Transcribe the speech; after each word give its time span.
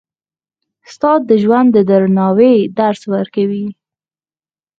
استاد 0.87 1.21
د 1.29 1.31
ژوند 1.43 1.67
د 1.73 1.77
درناوي 1.89 2.55
درس 2.79 3.01
ورکوي. 3.13 3.67